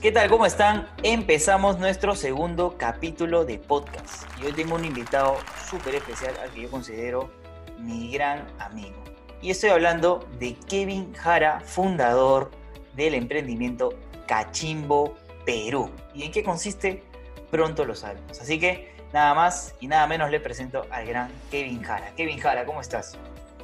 [0.00, 0.30] ¿Qué tal?
[0.30, 0.88] ¿Cómo están?
[1.02, 4.22] Empezamos nuestro segundo capítulo de podcast.
[4.40, 5.36] Y hoy tengo un invitado
[5.68, 7.30] súper especial al que yo considero
[7.78, 8.96] mi gran amigo.
[9.42, 12.50] Y estoy hablando de Kevin Jara, fundador
[12.96, 13.90] del emprendimiento
[14.26, 15.90] Cachimbo Perú.
[16.14, 17.02] ¿Y en qué consiste?
[17.50, 18.40] Pronto lo sabemos.
[18.40, 22.14] Así que nada más y nada menos le presento al gran Kevin Jara.
[22.16, 23.18] Kevin Jara, ¿cómo estás?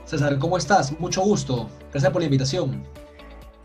[0.04, 1.00] César, ¿cómo estás?
[1.00, 1.70] Mucho gusto.
[1.92, 2.84] Gracias por la invitación.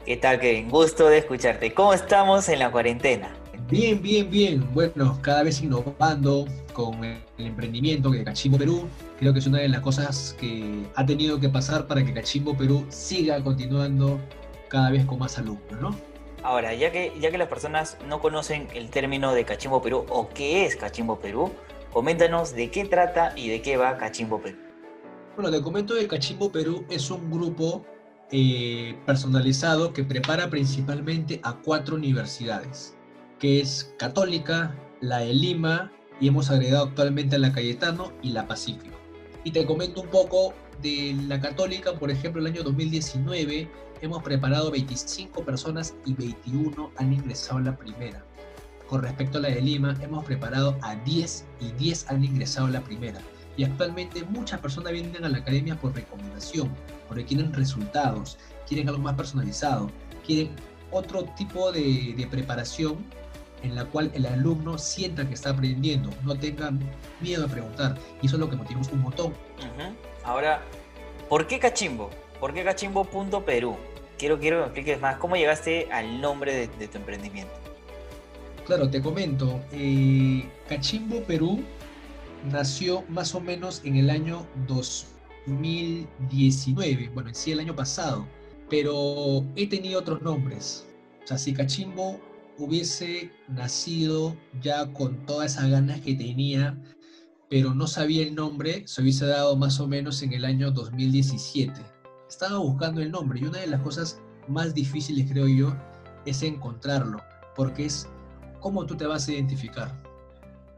[0.06, 0.68] ¿Qué tal, Kevin?
[0.68, 1.76] Gusto de escucharte.
[1.76, 3.36] ¿Cómo estamos en la cuarentena?
[3.70, 4.74] Bien, bien, bien.
[4.74, 8.88] Bueno, cada vez innovando con el emprendimiento de Cachimbo Perú.
[9.20, 12.58] Creo que es una de las cosas que ha tenido que pasar para que Cachimbo
[12.58, 14.20] Perú siga continuando
[14.70, 15.96] cada vez con más alumnos, ¿no?
[16.42, 20.30] Ahora, ya que, ya que las personas no conocen el término de Cachimbo Perú o
[20.30, 21.52] qué es Cachimbo Perú,
[21.94, 24.58] coméntanos de qué trata y de qué va Cachimbo Perú.
[25.36, 27.86] Bueno, te comento que Cachimbo Perú es un grupo
[28.32, 32.96] eh, personalizado que prepara principalmente a cuatro universidades,
[33.40, 38.48] que es Católica, la de Lima y hemos agregado actualmente a la Cayetano y la
[38.48, 38.96] Pacífico.
[39.44, 43.68] Y te comento un poco de la Católica, por ejemplo, el año 2019
[44.02, 48.24] hemos preparado 25 personas y 21 han ingresado a la primera.
[48.88, 52.72] Con respecto a la de Lima, hemos preparado a 10 y 10 han ingresado a
[52.72, 53.20] la primera.
[53.58, 56.70] Y actualmente muchas personas vienen a la academia por recomendación,
[57.12, 59.92] porque quieren resultados, quieren algo más personalizado,
[60.26, 60.56] quieren
[60.92, 63.06] otro tipo de, preparación
[63.64, 66.72] en la cual el alumno sienta que está aprendiendo, no tenga
[67.20, 67.98] miedo a preguntar.
[68.22, 69.34] Y eso es lo que motivamos un montón.
[70.24, 70.62] Ahora,
[71.28, 72.10] ¿por qué Cachimbo?
[72.40, 73.76] ¿Por qué Cachimbo.perú?
[74.18, 77.52] Quiero, quiero que me expliques más, ¿cómo llegaste al nombre de, tu emprendimiento?
[78.66, 79.60] Claro, te comento.
[79.74, 81.62] Eh, Cachimbo Perú
[82.50, 88.28] nació más o menos en el año 2000 2019, bueno, en sí el año pasado,
[88.70, 90.88] pero he tenido otros nombres.
[91.24, 92.20] O sea, si Cachimbo
[92.58, 96.78] hubiese nacido ya con todas esas ganas que tenía,
[97.50, 101.82] pero no sabía el nombre, se hubiese dado más o menos en el año 2017.
[102.30, 105.76] Estaba buscando el nombre y una de las cosas más difíciles, creo yo,
[106.26, 107.22] es encontrarlo,
[107.56, 108.08] porque es
[108.60, 110.11] cómo tú te vas a identificar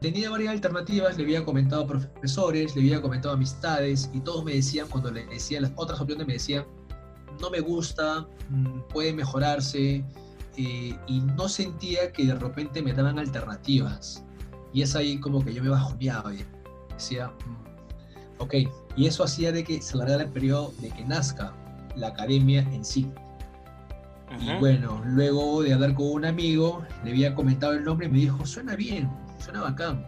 [0.04, 4.44] tenía varias alternativas, le había comentado a profesores, le había comentado a amistades y todos
[4.44, 6.66] me decían, cuando le decía las otras opciones, me decían,
[7.40, 10.04] no me gusta, mm, puede mejorarse
[10.58, 14.22] eh, y no sentía que de repente me daban alternativas.
[14.74, 16.44] Y es ahí como que yo me bajoneaba y
[16.92, 18.54] decía, mm, ok,
[18.96, 21.54] y eso hacía de que se alargara el periodo de que nazca
[21.96, 23.10] la academia en sí.
[24.38, 28.18] Y bueno, luego de hablar con un amigo, le había comentado el nombre y me
[28.18, 29.08] dijo, suena bien,
[29.44, 30.06] suena bacán,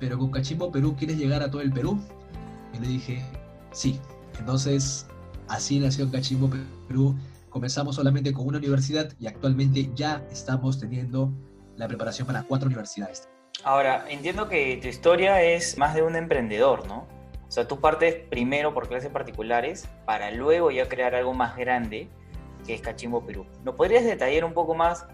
[0.00, 2.00] pero con Cachimbo Perú, ¿quieres llegar a todo el Perú?
[2.72, 3.22] Y le dije,
[3.70, 4.00] sí.
[4.38, 5.06] Entonces,
[5.46, 6.50] así nació Cachimbo
[6.88, 7.14] Perú.
[7.50, 11.30] Comenzamos solamente con una universidad y actualmente ya estamos teniendo
[11.76, 13.28] la preparación para cuatro universidades.
[13.62, 17.06] Ahora, entiendo que tu historia es más de un emprendedor, ¿no?
[17.46, 22.08] O sea, tú partes primero por clases particulares para luego ya crear algo más grande
[22.66, 23.46] que es Cachimbo Perú.
[23.64, 25.06] ¿No podrías detallar un poco más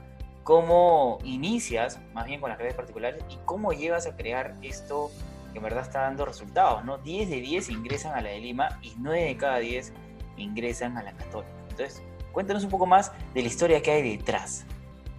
[0.45, 5.11] cómo inicias más bien con las clases particulares y cómo llegas a crear esto
[5.53, 6.99] que en verdad está dando resultados, ¿no?
[6.99, 9.93] 10 de 10 ingresan a la de Lima y 9 de cada 10
[10.37, 11.53] ingresan a la Católica.
[11.71, 12.03] Entonces,
[12.33, 14.67] cuéntanos un poco más de la historia que hay detrás.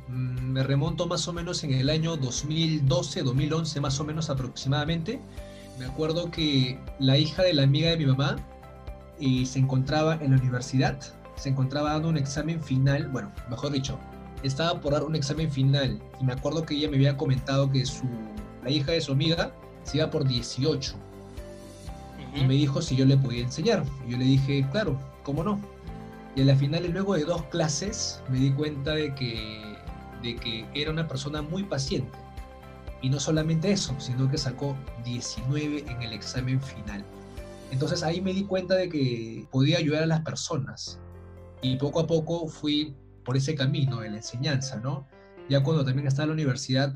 [0.07, 5.19] Mm, me remonto más o menos en el año 2012, 2011 más o menos aproximadamente.
[5.79, 8.35] Me acuerdo que la hija de la amiga de mi mamá
[9.19, 10.99] eh, se encontraba en la universidad,
[11.35, 13.97] se encontraba dando un examen final, bueno, mejor dicho,
[14.43, 17.85] estaba por dar un examen final y me acuerdo que ella me había comentado que
[17.85, 18.05] su,
[18.63, 19.51] la hija de su amiga
[19.83, 20.95] se iba por 18
[22.35, 23.83] y me dijo si yo le podía enseñar.
[24.05, 25.59] Y yo le dije, claro, ¿cómo no?
[26.35, 29.77] Y a la final, luego de dos clases, me di cuenta de que,
[30.21, 32.17] de que era una persona muy paciente.
[33.01, 34.75] Y no solamente eso, sino que sacó
[35.05, 37.05] 19 en el examen final.
[37.71, 40.99] Entonces ahí me di cuenta de que podía ayudar a las personas.
[41.61, 42.93] Y poco a poco fui
[43.25, 45.07] por ese camino de la enseñanza, ¿no?
[45.49, 46.95] Ya cuando también estaba en la universidad,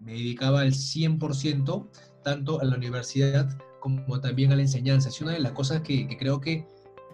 [0.00, 1.88] me dedicaba al 100%
[2.22, 5.08] tanto a la universidad como también a la enseñanza.
[5.08, 6.66] Es una de las cosas que, creo que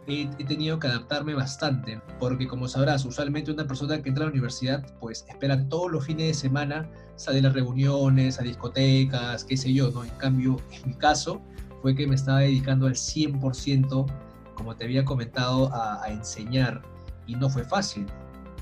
[0.07, 4.33] he, tenido que adaptarme bastante, porque como sabrás, usualmente una persona que entra a la
[4.33, 9.73] universidad, pues espera todos los fines de semana salir a reuniones, a discotecas, qué sé
[9.73, 10.05] yo, ¿no?
[10.05, 11.41] En cambio, en mi caso,
[11.83, 14.07] fue que me estaba dedicando al 100%,
[14.55, 16.83] como te había comentado, a, a enseñar,
[17.27, 18.07] y no fue fácil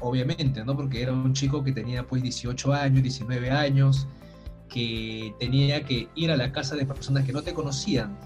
[0.05, 0.77] obviamente, ¿no?
[0.77, 4.06] Porque era un chico que tenía pues 18 años, 19 años,
[4.69, 8.17] que tenía que ir a la casa de personas que no te conocían.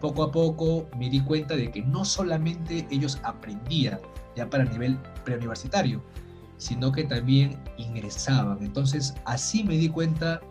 [0.00, 4.00] Poco a poco me di cuenta de que no solamente ellos aprendían
[4.36, 6.02] ya para el nivel preuniversitario,
[6.58, 8.58] sino que también ingresaban.
[8.62, 10.42] Entonces así me di cuenta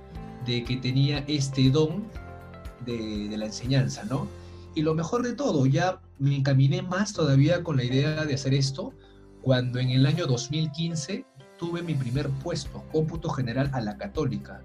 [0.46, 2.04] de que tenía este don
[2.84, 4.28] de, de la enseñanza, ¿no?
[4.74, 8.56] Y lo mejor de todo, ya me encaminé más todavía con la idea de hacer
[8.56, 8.92] esto
[9.44, 11.26] cuando en el año 2015
[11.60, 14.62] tuve mi primer puesto, cómputo general a la católica.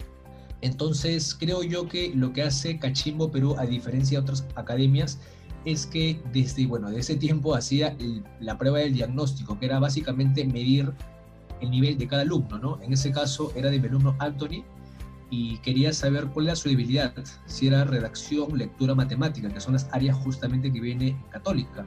[0.60, 5.18] Entonces creo yo que lo que hace Cachimbo Perú, a diferencia de otras academias,
[5.64, 7.96] es que desde, bueno, de ese tiempo hacía
[8.40, 10.92] la prueba del diagnóstico, que era básicamente medir
[11.60, 12.82] el nivel de cada alumno, ¿no?
[12.82, 14.64] En ese caso era de mi alumno Anthony
[15.30, 17.12] y quería saber cuál era su debilidad,
[17.46, 21.84] si era redacción, lectura, matemática, que son las áreas justamente que viene católica.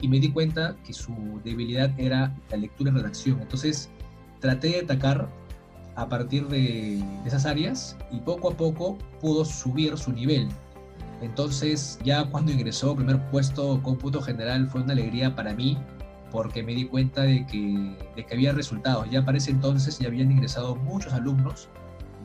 [0.00, 3.40] Y me di cuenta que su debilidad era la lectura y redacción.
[3.40, 3.90] Entonces
[4.40, 5.28] traté de atacar
[5.96, 10.48] a partir de, esas áreas y poco a poco pudo subir su nivel.
[11.20, 15.76] Entonces ya cuando ingresó primer puesto cómputo general fue una alegría para mí
[16.30, 19.10] porque me di cuenta de que, de que había resultados.
[19.10, 21.68] Ya para ese entonces ya habían ingresado muchos alumnos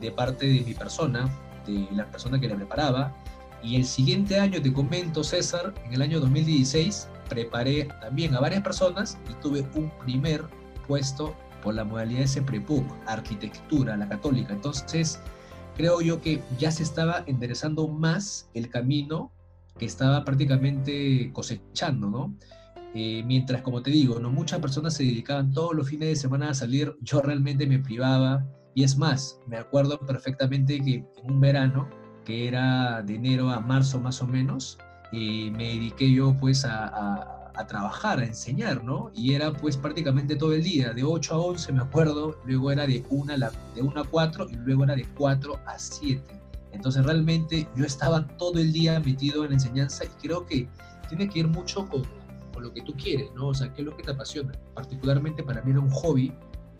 [0.00, 1.28] de parte de mi persona,
[1.66, 3.12] de la persona que le preparaba.
[3.62, 8.62] Y el siguiente año, te comento, César, en el año 2016, preparé también a varias
[8.62, 10.44] personas y tuve un primer
[10.86, 14.52] puesto por la modalidad de PREPUC, arquitectura, la católica.
[14.52, 15.18] Entonces,
[15.76, 19.32] creo yo que ya se estaba enderezando más el camino
[19.76, 22.34] que estaba prácticamente cosechando, ¿no?
[22.94, 26.50] Eh, mientras, como te digo, no muchas personas se dedicaban todos los fines de semana
[26.50, 31.40] a salir, yo realmente me privaba y es más, me acuerdo perfectamente que en un
[31.40, 31.88] verano,
[32.24, 34.78] que era de enero a marzo más o menos,
[35.50, 37.30] me dediqué yo pues a,
[37.68, 39.10] trabajar, a enseñar, ¿no?
[39.14, 42.86] Y era pues prácticamente todo el día, de 8 a 11 me acuerdo, luego era
[42.86, 43.36] de 1 a,
[43.74, 46.22] de 1 a 4 y luego era de 4 a 7.
[46.72, 50.68] Entonces realmente yo estaba todo el día metido en la enseñanza y creo que
[51.08, 52.02] tiene que ir mucho con,
[52.52, 53.48] con lo que tú quieres, ¿no?
[53.48, 54.52] O sea, qué es lo que te apasiona.
[54.74, 56.32] Particularmente para mí era un hobby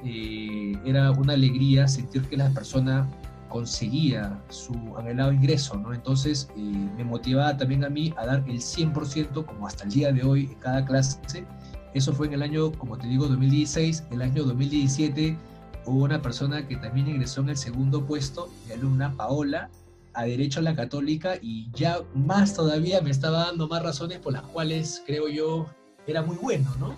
[0.04, 3.08] eh, era una alegría sentir que la persona
[3.54, 5.94] conseguía su anhelado ingreso, ¿no?
[5.94, 6.60] Entonces eh,
[6.96, 10.46] me motivaba también a mí a dar el 100% como hasta el día de hoy
[10.46, 11.46] en cada clase.
[11.94, 14.06] Eso fue en el año, como te digo, 2016.
[14.10, 15.38] El año 2017
[15.86, 19.70] hubo una persona que también ingresó en el segundo puesto, mi alumna Paola,
[20.14, 24.32] a Derecho a la Católica y ya más todavía me estaba dando más razones por
[24.32, 25.66] las cuales creo yo
[26.08, 26.96] era muy bueno, ¿no?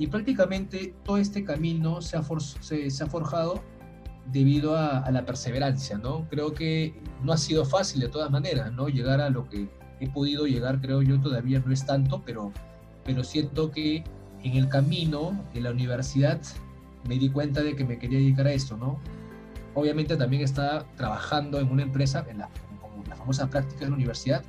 [0.00, 2.24] Y prácticamente todo este camino se ha,
[2.60, 3.62] se, ha forjado
[4.32, 6.28] debido a, la perseverancia, ¿no?
[6.28, 8.88] Creo que no ha sido fácil de todas maneras, ¿no?
[8.88, 9.68] Llegar a lo que
[10.00, 12.52] he podido llegar, creo yo, todavía no es tanto, pero,
[13.04, 14.04] pero siento que
[14.42, 16.40] en el camino de la universidad
[17.08, 18.98] me di cuenta de que me quería dedicar a esto, ¿no?
[19.74, 22.48] Obviamente también estaba trabajando en una empresa, en la,
[22.80, 24.42] como la famosa práctica de la universidad,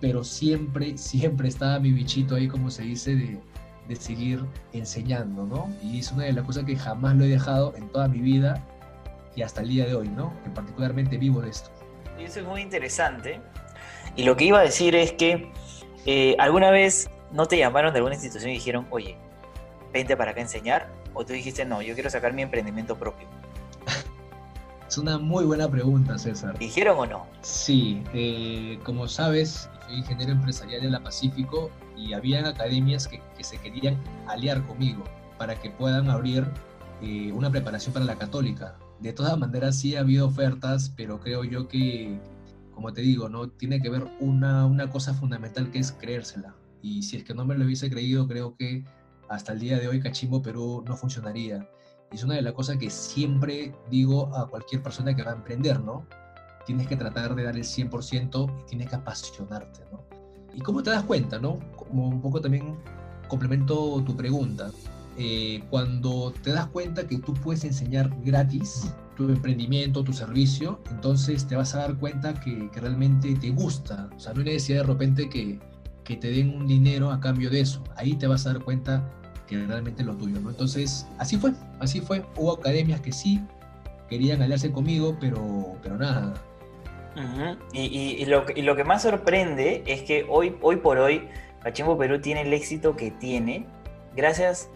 [0.00, 3.40] pero siempre, siempre estaba mi bichito ahí, como se dice, de,
[3.88, 5.68] de seguir enseñando, ¿no?
[5.82, 8.62] Y es una de las cosas que jamás lo he dejado en toda mi vida
[9.36, 10.32] y hasta el día de hoy, ¿no?
[10.42, 11.70] Que particularmente vivo de esto.
[12.18, 13.40] Y eso es muy interesante.
[14.16, 15.52] Y lo que iba a decir es que
[16.06, 19.16] eh, alguna vez no te llamaron de alguna institución y dijeron, oye,
[19.92, 23.28] vente para acá a enseñar, o tú dijiste, no, yo quiero sacar mi emprendimiento propio.
[24.88, 26.58] es una muy buena pregunta, César.
[26.58, 27.26] ¿Dijeron o no?
[27.42, 33.58] Sí, eh, como sabes, soy ingeniero empresarial en la Pacífico y habían academias que, se
[33.58, 35.04] querían aliar conmigo
[35.38, 36.46] para que puedan abrir
[37.02, 38.76] eh, una preparación para la católica.
[39.00, 42.18] De todas maneras sí ha habido ofertas, pero creo yo que,
[42.74, 46.54] como te digo, no tiene que ver una, una cosa fundamental que es creérsela.
[46.82, 48.84] Y si es que no me lo hubiese creído, creo que
[49.28, 51.68] hasta el día de hoy Cachimbo Perú no funcionaría.
[52.12, 55.34] Y es una de las cosas que siempre digo a cualquier persona que va a
[55.34, 56.06] emprender, ¿no?
[56.64, 60.04] Tienes que tratar de dar el 100% y tienes que apasionarte, ¿no?
[60.54, 61.58] ¿Y cómo te das cuenta, no?
[61.76, 62.76] Como un poco también
[63.28, 64.70] complemento tu pregunta.
[65.18, 71.46] Eh, cuando te das cuenta que tú puedes enseñar gratis tu emprendimiento, tu servicio, entonces
[71.46, 74.10] te vas a dar cuenta que, realmente te gusta.
[74.14, 75.58] O sea, no hay necesidad de repente que,
[76.04, 77.82] que te den un dinero a cambio de eso.
[77.96, 79.10] Ahí te vas a dar cuenta
[79.46, 80.50] que realmente es lo tuyo, ¿no?
[80.50, 82.22] Entonces, así fue, así fue.
[82.36, 83.40] Hubo academias que sí
[84.08, 86.34] querían aliarse conmigo, pero, pero nada,
[87.72, 88.44] y, lo,
[88.76, 91.28] que más sorprende es que hoy, hoy por hoy
[91.62, 93.64] Cachimbo Perú tiene el éxito que tiene
[94.14, 94.68] gracias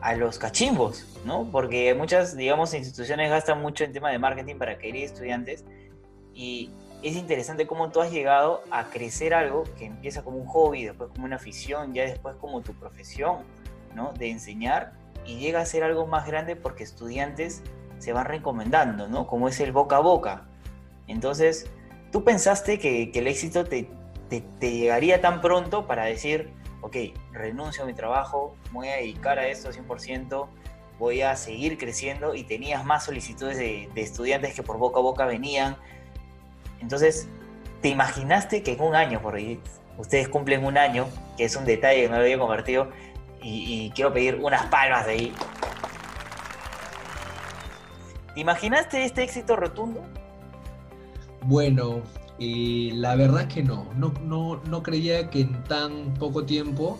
[0.00, 1.48] a los cachimbos, ¿no?
[1.50, 5.64] Porque muchas, digamos, instituciones gastan mucho en tema de marketing para adquirir estudiantes
[6.34, 6.70] y
[7.02, 11.10] es interesante cómo tú has llegado a crecer algo que empieza como un hobby, después
[11.10, 13.38] como una afición, ya después como tu profesión,
[13.94, 14.12] ¿no?
[14.12, 14.92] De enseñar
[15.26, 17.62] y llega a ser algo más grande porque estudiantes
[17.98, 19.26] se van recomendando, ¿no?
[19.26, 20.46] Como es el boca a boca.
[21.06, 21.66] Entonces,
[22.12, 23.88] ¿tú pensaste que, el éxito te,
[24.60, 26.52] llegaría tan pronto para decir,
[26.86, 26.96] ok,
[27.32, 30.48] renuncio a mi trabajo, voy a dedicar a esto 100%
[30.98, 35.26] voy a seguir creciendo y tenías más solicitudes de, estudiantes que por boca a boca
[35.26, 35.76] venían.
[36.80, 37.28] Entonces,
[37.82, 39.58] ¿te imaginaste que en un año, porque
[39.98, 42.90] ustedes cumplen un año, que es un detalle que no lo había compartido,
[43.42, 45.34] y, quiero pedir unas palmas de ahí.
[48.34, 50.02] ¿Te imaginaste este éxito rotundo?
[51.42, 52.02] Bueno,
[52.38, 53.86] eh, la verdad que no.
[53.96, 54.60] No, no.
[54.68, 56.98] no creía que en tan poco tiempo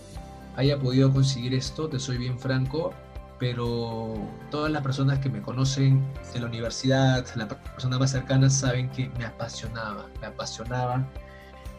[0.56, 2.92] haya podido conseguir esto, te soy bien franco
[3.38, 4.14] pero
[4.50, 6.02] todas las personas que me conocen
[6.32, 11.06] de la universidad, las personas más cercanas saben que me apasionaba, me apasionaba.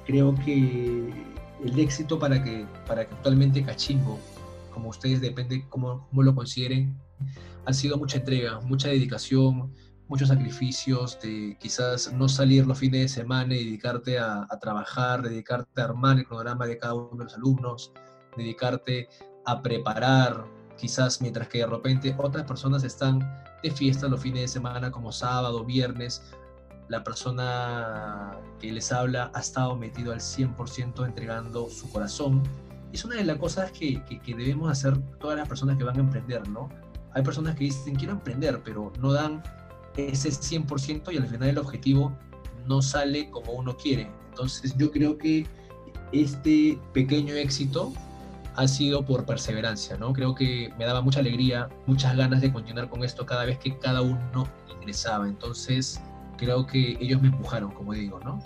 [0.05, 1.11] Creo que
[1.63, 4.19] el éxito para que, para que actualmente Cachimbo,
[4.71, 6.95] como ustedes depende cómo, cómo lo consideren,
[7.65, 9.73] ha sido mucha entrega, mucha dedicación,
[10.07, 15.21] muchos sacrificios, de quizás no salir los fines de semana y dedicarte a, a trabajar,
[15.21, 17.91] dedicarte a armar el programa de cada uno de los alumnos,
[18.35, 19.09] dedicarte
[19.45, 20.45] a preparar
[20.77, 23.19] quizás mientras que de repente otras personas están
[23.63, 26.21] de fiesta los fines de semana como sábado, viernes,
[26.89, 32.43] la persona que les habla ha estado metido al 100% entregando su corazón.
[32.93, 35.99] Es una de las cosas que, que, debemos hacer todas las personas que van a
[35.99, 36.69] emprender, ¿no?
[37.13, 39.43] Hay personas que dicen, quiero emprender, pero no dan
[39.97, 42.15] ese 100% y al final el objetivo
[42.65, 44.09] no sale como uno quiere.
[44.29, 45.45] Entonces yo creo que
[46.11, 47.93] este pequeño éxito
[48.55, 50.13] ha sido por perseverancia, ¿no?
[50.13, 53.77] Creo que me daba mucha alegría, muchas ganas de continuar con esto cada vez que
[53.77, 55.27] cada uno ingresaba.
[55.27, 56.01] Entonces,
[56.37, 58.41] creo que ellos me empujaron, como digo, ¿no?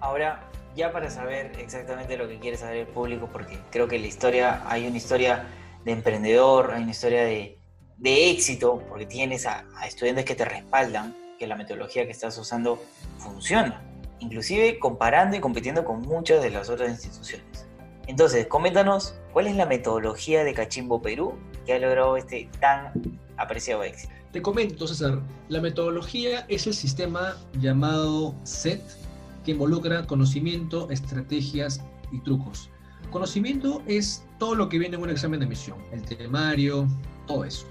[0.00, 4.06] Ahora, ya para saber exactamente lo que quiere saber el público, porque creo que la
[4.06, 5.46] historia, hay una historia
[5.84, 7.58] de emprendedor, hay una historia de,
[7.98, 12.82] de éxito, porque tienes a, estudiantes que te respaldan, que la metodología que estás usando
[13.18, 13.82] funciona,
[14.20, 17.66] inclusive comparando y compitiendo con muchas de las otras instituciones.
[18.06, 21.34] Entonces, coméntanos cuál es la metodología de Cachimbo Perú
[21.64, 22.92] que ha logrado este tan
[23.36, 24.12] apreciado éxito.
[24.32, 28.82] Te comento, César, la metodología es el sistema llamado SET
[29.44, 32.70] que involucra conocimiento, estrategias y trucos.
[33.10, 36.86] Conocimiento es todo lo que viene en un examen de admisión, el temario,
[37.26, 37.66] todo eso.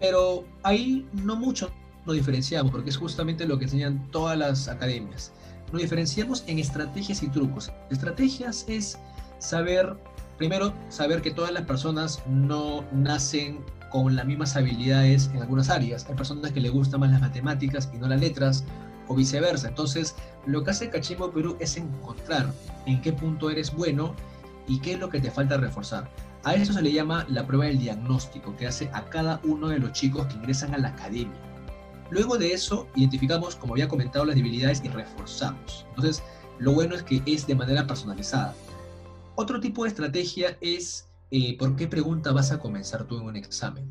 [0.00, 1.70] Pero ahí no mucho
[2.06, 5.32] nos diferenciamos, porque es justamente lo que enseñan todas las academias.
[5.72, 7.70] Nos diferenciamos en estrategias y trucos.
[7.90, 8.98] Estrategias es
[9.38, 9.96] saber,
[10.38, 16.06] primero, saber que todas las personas no nacen con las mismas habilidades en algunas áreas.
[16.08, 18.64] Hay personas que le gustan más las matemáticas y no las letras,
[19.10, 19.68] o viceversa.
[19.68, 20.14] Entonces,
[20.46, 22.52] lo que hace Cachimbo Perú es encontrar
[22.86, 24.14] en qué punto eres bueno
[24.68, 26.08] y qué es lo que te falta reforzar.
[26.44, 29.78] A eso se le llama la prueba del diagnóstico que hace a cada uno de
[29.78, 31.38] los chicos que ingresan a la academia.
[32.10, 35.86] Luego de eso, identificamos, como había comentado, las debilidades y reforzamos.
[35.90, 36.22] Entonces,
[36.58, 38.54] lo bueno es que es de manera personalizada.
[39.36, 43.36] Otro tipo de estrategia es eh, por qué pregunta vas a comenzar tú en un
[43.36, 43.88] examen.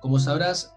[0.00, 0.74] Como sabrás,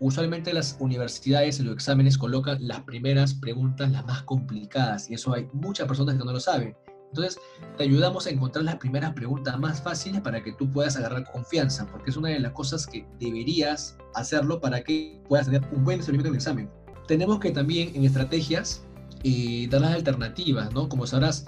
[0.00, 5.34] usualmente las universidades en los exámenes colocan las primeras preguntas las más complicadas y eso
[5.34, 6.76] hay muchas personas que no lo saben.
[7.14, 7.40] Entonces,
[7.78, 11.86] te ayudamos a encontrar las primeras preguntas más fáciles para que tú puedas agarrar confianza,
[11.86, 15.98] porque es una de las cosas que deberías hacerlo para que puedas tener un buen
[15.98, 16.70] desenvolvimiento en el examen.
[17.06, 18.82] Tenemos que también en estrategias
[19.22, 20.88] eh, dar las alternativas, ¿no?
[20.88, 21.46] Como sabrás,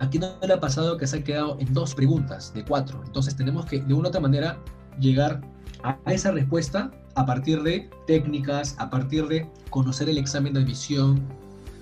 [0.00, 3.02] Aquí no le ha pasado que se ha quedado en dos preguntas de cuatro.
[3.04, 4.58] Entonces tenemos que de una u otra manera
[4.98, 5.42] llegar
[5.82, 11.20] a esa respuesta a partir de técnicas, a partir de conocer el examen de admisión.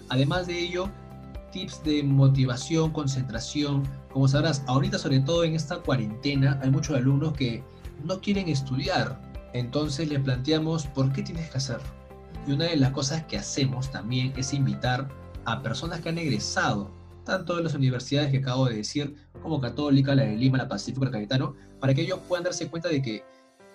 [0.08, 0.90] Además de ello,
[1.50, 3.82] tips de motivación, concentración.
[4.12, 7.62] Como sabrás, ahorita sobre todo en esta cuarentena hay muchos alumnos que
[8.04, 9.20] no quieren estudiar.
[9.54, 11.78] Entonces les planteamos por qué tienes que hacer.
[12.46, 15.08] Y una de las cosas que hacemos también es invitar
[15.44, 16.90] a personas que han egresado
[17.24, 21.04] tanto de las universidades que acabo de decir, como Católica, la de Lima, la Pacífico,
[21.04, 23.22] la Cayetano, para que ellos puedan darse cuenta de que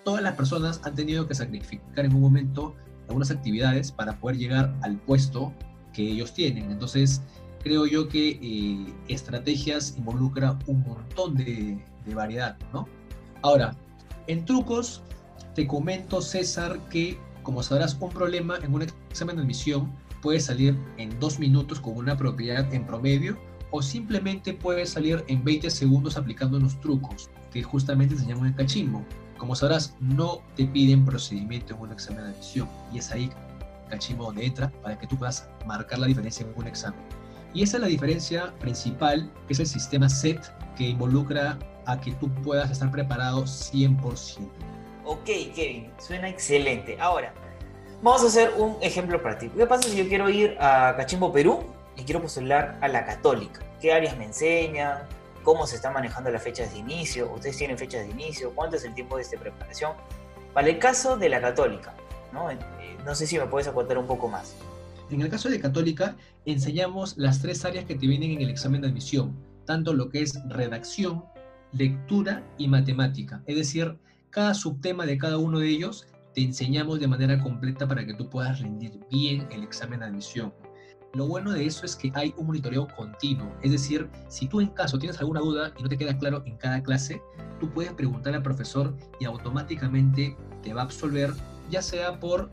[0.04, 2.74] todas las personas han tenido que sacrificar en un momento
[3.08, 5.52] algunas actividades para poder llegar al puesto
[5.92, 6.70] que ellos tienen.
[6.72, 7.22] Entonces,
[7.64, 12.86] creo yo que eh, estrategias involucra un montón de, de variedad, ¿no?
[13.42, 13.74] Ahora,
[14.28, 15.02] en trucos,
[15.56, 19.92] te comento, César, que como sabrás, un problema en un examen de admisión
[20.22, 23.38] puede salir en dos minutos con una propiedad en promedio
[23.70, 29.04] o simplemente puede salir en 20 segundos aplicando unos trucos que justamente enseñamos en Cachimbo.
[29.36, 33.30] Como sabrás, no te piden procedimiento en un examen de admisión y es ahí
[33.90, 37.00] Cachimbo donde entra para que tú puedas marcar la diferencia en un examen.
[37.54, 40.40] Y esa es la diferencia principal, que es el sistema SET,
[40.76, 44.48] que involucra a que tú puedas estar preparado 100%.
[45.06, 47.00] Ok, Kevin, suena excelente.
[47.00, 47.32] Ahora,
[48.04, 49.56] Vamos a hacer un ejemplo práctico.
[49.56, 51.64] ¿Qué pasa si yo quiero ir a Cachimbo, Perú
[51.96, 53.60] y quiero postular a la Católica?
[53.80, 55.08] ¿Qué áreas me enseñan?
[55.42, 57.32] ¿Cómo se están manejando las fechas de inicio?
[57.32, 58.54] ¿Ustedes tienen fechas de inicio?
[58.54, 59.92] ¿Cuánto es el tiempo de esta preparación?
[60.52, 61.94] Para el caso de la católica,
[62.30, 62.50] ¿no?
[62.50, 62.58] Eh,
[63.14, 64.54] sé si me puedes acotar un poco más.
[65.10, 68.80] En el caso de católica, enseñamos las tres áreas que te vienen en el examen
[68.80, 71.24] de admisión, tanto lo que es redacción,
[71.72, 73.42] lectura y matemática.
[73.46, 73.98] Es decir,
[74.30, 78.28] cada subtema de cada uno de ellos te enseñamos de manera completa para que tú
[78.28, 80.52] puedas rendir bien el examen de admisión.
[81.14, 84.68] Lo bueno de eso es que hay un monitoreo continuo, es decir, si tú en
[84.68, 87.22] caso tienes alguna duda y no te queda claro en cada clase,
[87.60, 91.32] tú puedes preguntar al profesor y automáticamente te va a absolver,
[91.70, 92.50] ya sea por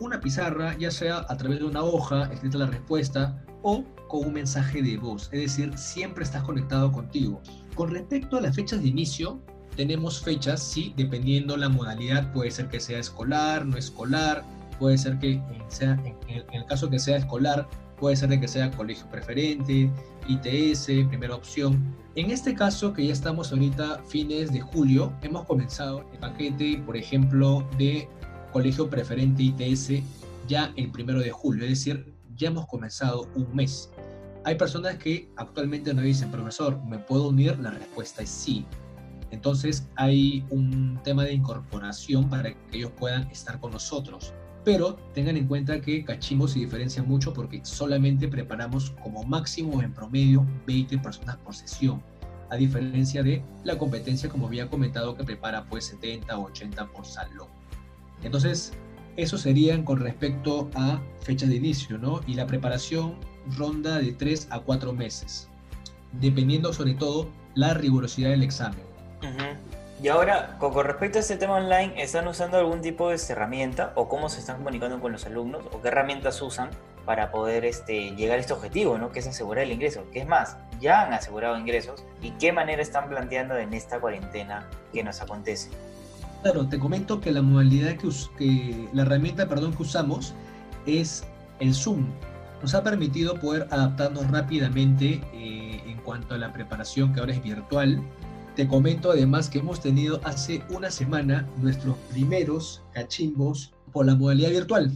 [0.00, 4.32] una pizarra, ya sea a través de una hoja escrita la respuesta o con un
[4.32, 7.42] mensaje de voz, es decir, siempre estás conectado contigo.
[7.74, 9.40] Con respecto a las fechas de inicio,
[9.76, 14.44] tenemos fechas, sí, dependiendo la modalidad, puede ser que sea escolar, no escolar,
[14.78, 18.70] puede ser que sea, en el caso que sea escolar, puede ser de que sea
[18.70, 19.90] colegio preferente,
[20.28, 21.94] ITS, primera opción.
[22.14, 26.96] En este caso, que ya estamos ahorita fines de julio, hemos comenzado el paquete, por
[26.96, 28.08] ejemplo, de
[28.52, 30.02] colegio preferente ITS
[30.46, 33.90] ya el primero de julio, es decir, ya hemos comenzado un mes.
[34.44, 37.58] Hay personas que actualmente nos dicen, profesor, ¿me puedo unir?
[37.58, 38.64] La respuesta es sí.
[39.30, 44.32] Entonces hay un tema de incorporación para que ellos puedan estar con nosotros.
[44.64, 49.92] Pero tengan en cuenta que Cachimbo se diferencia mucho porque solamente preparamos como máximo en
[49.92, 52.02] promedio 20 personas por sesión,
[52.50, 57.06] a diferencia de la competencia, como había comentado, que prepara pues 70 o 80 por
[57.06, 57.57] salón.
[58.22, 58.72] Entonces,
[59.16, 62.20] eso serían con respecto a fecha de inicio, ¿no?
[62.26, 63.16] Y la preparación
[63.56, 65.48] ronda de 3 a 4 meses,
[66.12, 68.88] dependiendo sobre todo la rigurosidad del examen.
[70.00, 74.08] Y ahora, con, respecto a este tema online, ¿están usando algún tipo de herramienta o
[74.08, 76.70] cómo se están comunicando con los alumnos o qué herramientas usan
[77.04, 79.10] para poder este, llegar a este objetivo, ¿no?
[79.10, 80.04] que es asegurar el ingreso?
[80.12, 80.56] ¿Qué es más?
[80.78, 85.70] Ya han asegurado ingresos y qué manera están planteando en esta cuarentena que nos acontece.
[86.42, 90.34] Claro, te comento que la modalidad que, que la herramienta, perdón, que usamos
[90.86, 91.24] es
[91.60, 92.06] el Zoom.
[92.62, 97.42] Nos ha permitido poder adaptarnos rápidamente eh, en cuanto a la preparación que ahora es
[97.42, 98.02] virtual
[98.58, 104.50] te comento además que hemos tenido hace una semana nuestros primeros cachimbos por la modalidad
[104.50, 104.90] virtual.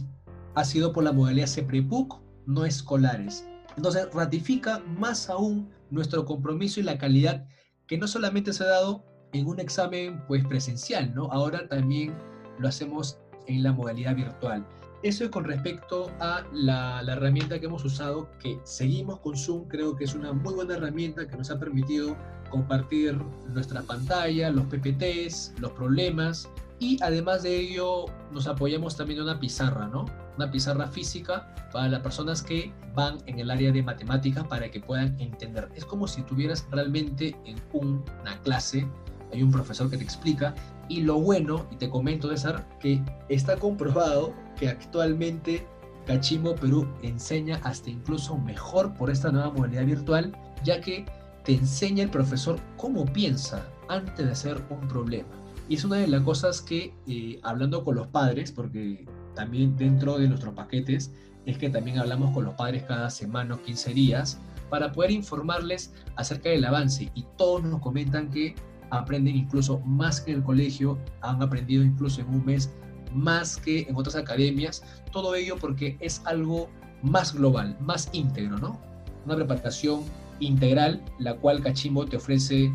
[0.53, 3.47] Ha sido por la modalidad CEPREPUC, no escolares.
[3.77, 7.47] Entonces ratifica más aún nuestro compromiso y la calidad
[7.87, 11.25] que no solamente se ha dado en un examen pues presencial, ¿no?
[11.31, 12.13] Ahora también
[12.59, 13.17] lo hacemos
[13.47, 14.65] en la modalidad virtual.
[15.01, 19.67] Eso es con respecto a la, la, herramienta que hemos usado, que seguimos con Zoom,
[19.67, 22.15] creo que es una muy buena herramienta que nos ha permitido
[22.49, 23.19] compartir
[23.49, 26.47] nuestra pantalla, los PPTs, los problemas
[26.79, 30.05] y además de ello nos apoyamos también en una pizarra, ¿no?
[30.35, 34.79] Una pizarra física para las personas que van en el área de matemáticas para que
[34.79, 35.69] puedan entender.
[35.75, 38.85] Es como si tuvieras realmente en una clase,
[39.33, 40.55] hay un profesor que te explica
[40.87, 45.65] y lo bueno, y te comento César, que está comprobado que actualmente
[46.05, 51.05] Cachimbo Perú enseña hasta incluso mejor por esta nueva modalidad virtual, ya que
[51.43, 55.29] te enseña el profesor cómo piensa antes de hacer un problema.
[55.69, 60.17] Y es una de las cosas que, eh, hablando con los padres, porque también dentro
[60.17, 61.11] de nuestros paquetes,
[61.45, 65.93] es que también hablamos con los padres cada semana o 15 días para poder informarles
[66.15, 67.11] acerca del avance.
[67.15, 68.55] Y todos nos comentan que
[68.97, 72.71] aprenden incluso más que en el colegio, han aprendido incluso en un mes
[73.11, 74.83] más que en otras academias.
[75.11, 76.69] Todo ello porque es algo
[77.01, 78.79] más global, más íntegro, ¿no?
[79.25, 80.03] Una preparación
[80.39, 82.71] integral, la cual Cachimbo te ofrece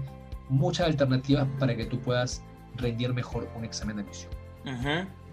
[0.49, 2.43] muchas alternativas para que tú puedas
[2.77, 4.31] rendir mejor un examen de admisión.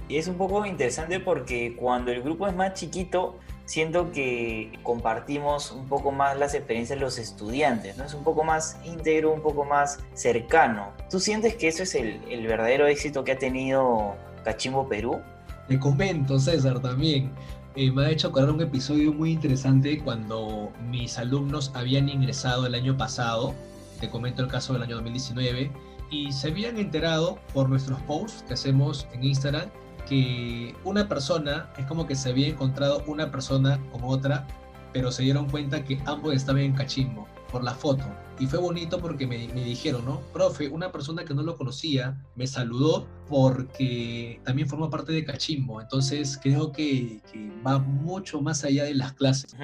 [0.07, 5.71] Y es un poco interesante porque cuando el grupo es más chiquito, siento que compartimos
[5.71, 8.03] un poco más las experiencias de los estudiantes, ¿no?
[8.03, 10.91] Es un poco más íntegro, un poco más cercano.
[11.09, 15.19] ¿Tú sientes que eso es el, el verdadero éxito que ha tenido Cachimbo Perú?
[15.67, 17.31] Te comento, César, también.
[17.75, 22.75] Eh, me ha hecho acordar un episodio muy interesante cuando mis alumnos habían ingresado el
[22.75, 23.53] año pasado,
[23.99, 25.71] te comento el caso del año 2019,
[26.09, 29.69] y se habían enterado por nuestros posts que hacemos en Instagram
[30.05, 34.47] que una persona, es como que se había encontrado una persona con otra,
[34.93, 38.03] pero se dieron cuenta que ambos estaban en cachimbo por la foto.
[38.37, 40.19] Y fue bonito porque me, dijeron, ¿no?
[40.33, 45.79] Profe, una persona que no lo conocía me saludó porque también forma parte de Cachimbo.
[45.81, 47.21] Entonces creo que,
[47.65, 49.55] va mucho más allá de las clases.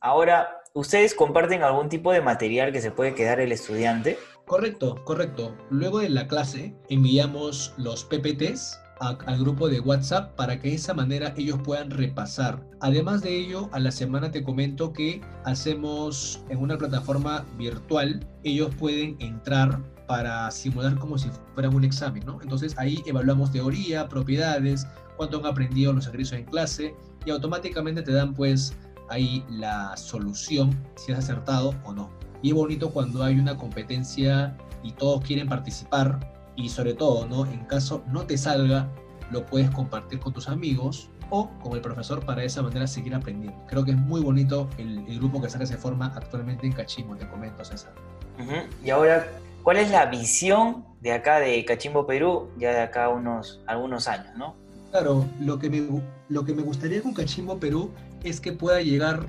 [0.00, 4.18] Ahora, ¿ustedes comparten algún tipo de material que se puede quedar el estudiante?
[4.48, 5.54] Correcto, correcto.
[5.68, 10.94] Luego de la clase enviamos los PPTs al grupo de WhatsApp para que de esa
[10.94, 12.64] manera ellos puedan repasar.
[12.80, 18.74] Además de ello, a la semana te comento que hacemos en una plataforma virtual, ellos
[18.76, 22.40] pueden entrar para simular como si fuera un examen, ¿no?
[22.40, 24.86] Entonces ahí evaluamos teoría, propiedades,
[25.18, 26.94] cuánto han aprendido los egresos en clase
[27.26, 28.74] y automáticamente te dan pues
[29.10, 32.10] ahí la solución si has acertado o no.
[32.42, 36.18] Y es bonito cuando hay una competencia y todos quieren participar
[36.56, 37.46] y sobre todo, ¿no?
[37.46, 38.88] En caso no te salga,
[39.30, 43.14] lo puedes compartir con tus amigos o con el profesor para de esa manera seguir
[43.14, 43.58] aprendiendo.
[43.66, 47.64] Creo que es muy bonito el, grupo que se forma actualmente en Cachimbo, te comento,
[47.64, 47.92] César.
[48.84, 49.26] Y ahora,
[49.62, 54.36] ¿cuál es la visión de acá de Cachimbo, Perú, ya de acá unos algunos años,
[54.36, 54.54] ¿no?
[54.90, 57.90] Claro, lo que me, lo que me gustaría con Cachimbo, Perú,
[58.22, 59.26] es que pueda llegar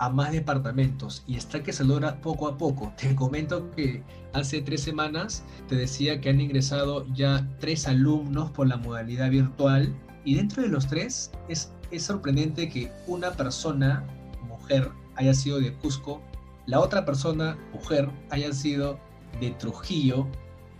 [0.00, 2.92] a más departamentos y está que se logra poco a poco.
[2.96, 8.66] Te comento que hace tres semanas te decía que han ingresado ya tres alumnos por
[8.66, 14.02] la modalidad virtual y dentro de los tres es, es sorprendente que una persona,
[14.48, 16.22] mujer, haya sido de Cusco,
[16.64, 18.98] la otra persona, mujer, haya sido
[19.38, 20.26] de Trujillo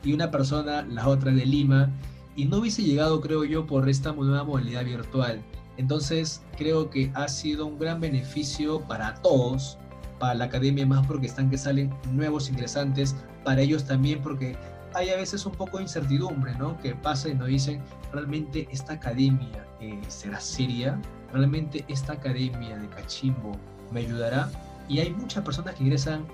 [0.03, 1.91] y una persona, la otra de Lima,
[2.37, 5.43] y no hubiese llegado, creo yo, por esta nueva modalidad virtual.
[5.81, 9.79] Entonces, creo que ha sido un gran beneficio para todos,
[10.19, 14.59] para la academia más porque están que salen nuevos ingresantes, para ellos también porque
[14.93, 16.79] hay a veces un poco de incertidumbre, ¿no?
[16.81, 17.81] Que pasa y nos dicen,
[18.13, 19.67] ¿realmente esta academia
[20.09, 21.01] será seria?
[21.33, 23.53] ¿Realmente esta academia de Cachimbo
[23.91, 24.51] me ayudará?
[24.87, 26.27] Y hay muchas personas que ingresan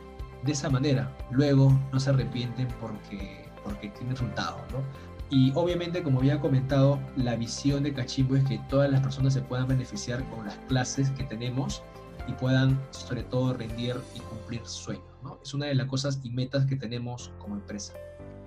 [0.43, 4.79] de esa manera, luego no se arrepienten porque, porque tiene resultados, ¿no?
[5.31, 9.41] Y obviamente, como había comentado, la visión de Cachimbo es que todas las personas se
[9.41, 11.83] puedan beneficiar con las clases que tenemos
[12.29, 15.05] y puedan, sobre todo, rendir y cumplir sueños.
[15.23, 15.39] ¿no?
[15.43, 17.95] Es una de las cosas y metas que tenemos como empresa.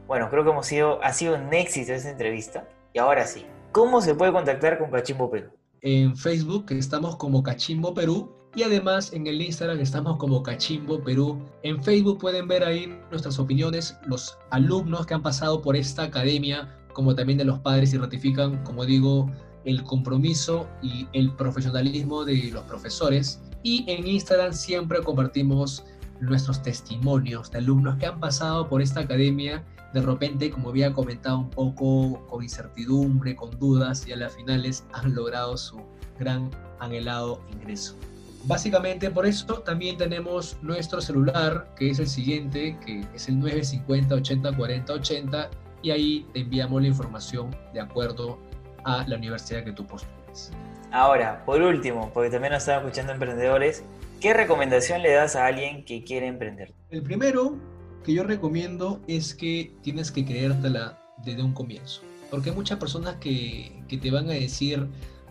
[0.08, 2.68] Bueno, creo que hemos sido, ha sido un éxito esta entrevista.
[2.94, 5.52] Y ahora sí, ¿cómo se puede contactar con Cachimbo Perú?
[5.82, 11.38] En Facebook estamos como Cachimbo Perú y además en el Instagram estamos como Cachimbo Perú.
[11.64, 16.76] En Facebook pueden ver ahí nuestras opiniones, los alumnos que han pasado por esta academia,
[16.94, 19.30] como también de los padres y ratifican, como digo,
[19.66, 23.42] el compromiso y el profesionalismo de los profesores.
[23.62, 25.84] Y en Instagram siempre compartimos
[26.20, 31.40] nuestros testimonios de alumnos que han pasado por esta academia, de repente, como había comentado
[31.40, 35.82] un poco, con incertidumbre, con dudas, y a las finales han logrado su
[36.20, 37.96] gran anhelado ingreso.
[38.46, 44.16] Básicamente por eso también tenemos nuestro celular, que es el siguiente, que es el 950
[44.16, 45.50] 80 40 80,
[45.82, 48.40] y ahí te enviamos la información de acuerdo
[48.86, 50.52] a la universidad que tú postules.
[50.92, 53.84] Ahora, por último, porque también nos están escuchando emprendedores,
[54.22, 56.74] ¿qué recomendación le das a alguien que quiere emprender?
[56.90, 57.58] El primero
[58.04, 63.16] que yo recomiendo es que tienes que creértela desde un comienzo, porque hay muchas personas
[63.18, 64.88] que, que te van a decir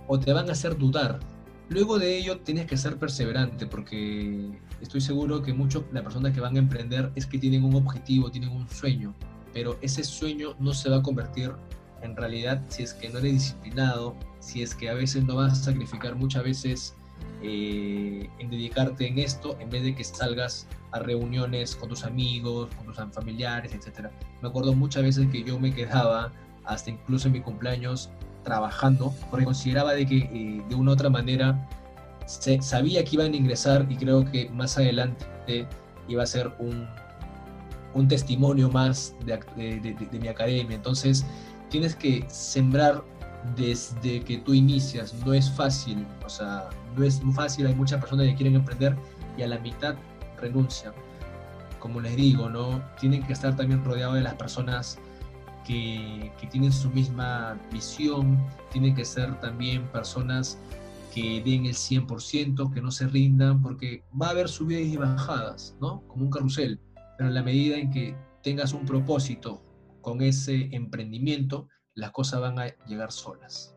[0.06, 1.18] o te van a hacer dudar
[1.68, 6.40] Luego de ello tienes que ser perseverante porque estoy seguro que muchos las personas que
[6.40, 9.14] van a emprender es que tienen un objetivo, tienen un sueño,
[9.52, 11.52] pero ese sueño no se va a convertir
[12.00, 15.52] en realidad si es que no eres disciplinado, si es que a veces no vas
[15.52, 16.94] a sacrificar muchas veces
[17.42, 22.70] eh, en dedicarte en esto en vez de que salgas a reuniones con tus amigos,
[22.76, 24.08] con tus familiares, etc.
[24.40, 26.32] Me acuerdo muchas veces que yo me quedaba
[26.64, 28.08] hasta incluso en mi cumpleaños
[28.48, 31.68] trabajando, porque consideraba de que eh, de una u otra manera
[32.24, 35.66] se, sabía que iban a ingresar y creo que más adelante
[36.08, 36.88] iba a ser un,
[37.94, 39.36] un testimonio más de,
[39.80, 40.76] de, mi academia.
[40.76, 41.26] Entonces
[41.68, 43.04] tienes que sembrar
[43.54, 45.14] desde que tú inicias.
[45.26, 47.66] No es fácil, o sea, no es fácil.
[47.66, 48.96] Hay muchas personas que quieren emprender
[49.36, 49.94] y a la mitad
[50.40, 50.94] renuncian.
[51.78, 52.82] Como les digo, ¿no?
[52.98, 54.98] Tienen que estar también rodeados de las personas
[55.68, 58.38] que, tienen su misma visión,
[58.72, 60.58] tienen que ser también personas
[61.14, 65.76] que den el 100%, que no se rindan, porque va a haber subidas y bajadas,
[65.80, 66.02] ¿no?
[66.08, 66.80] Como un carrusel,
[67.16, 69.62] pero en la medida en que tengas un propósito
[70.00, 73.74] con ese emprendimiento, las cosas van a llegar solas.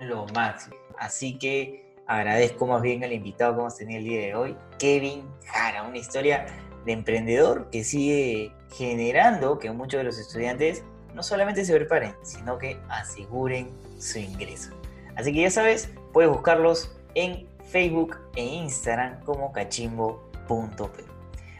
[0.00, 0.74] Lo máximo.
[0.98, 5.22] Así que agradezco más bien al invitado que hemos tenido el día de hoy, Kevin
[5.46, 6.46] Jara, una historia
[6.84, 10.82] de emprendedor que sigue generando que muchos de los estudiantes
[11.14, 14.70] no solamente se preparen, sino que aseguren su ingreso.
[15.16, 21.04] Así que ya sabes, puedes buscarlos en Facebook e Instagram como cachimbo.p.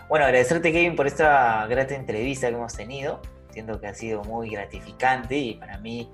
[0.09, 3.21] Bueno, agradecerte Kevin por esta grata entrevista que hemos tenido.
[3.51, 6.11] Siento que ha sido muy gratificante y para mí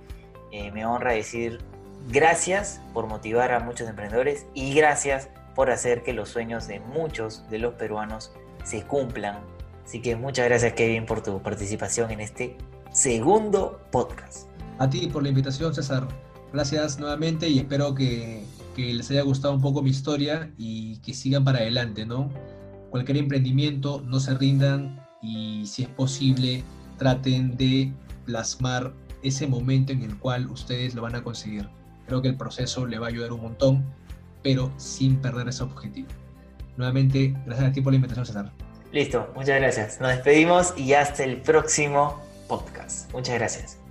[0.53, 1.61] eh, me honra decir
[2.09, 7.48] gracias por motivar a muchos emprendedores y gracias por hacer que los sueños de muchos
[7.51, 8.33] de los peruanos
[8.64, 9.40] se cumplan.
[9.85, 12.57] Así que muchas gracias Kevin por tu participación en este
[12.99, 14.49] segundo podcast.
[14.81, 16.09] A ti por la invitación, César.
[16.53, 18.43] Gracias nuevamente y espero que,
[18.75, 22.29] que les haya gustado un poco mi historia y que sigan para adelante, ¿no?
[22.91, 26.65] Cualquier emprendimiento, no se rindan y si es posible,
[26.97, 27.93] traten de
[28.25, 31.69] plasmar ese momento en el cual ustedes lo van a conseguir.
[32.09, 33.85] Creo que el proceso le va a ayudar un montón,
[34.43, 36.09] pero sin perder ese objetivo.
[36.77, 38.53] Nuevamente, gracias a ti por la invitación, César.
[38.91, 40.01] Listo, muchas gracias.
[40.01, 43.13] Nos despedimos y hasta el próximo podcast.
[43.13, 43.88] Muchas gracias.